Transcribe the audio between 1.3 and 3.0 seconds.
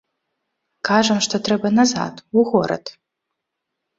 трэба назад, у горад.